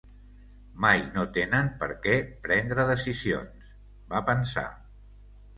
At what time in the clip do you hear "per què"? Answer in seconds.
1.83-2.15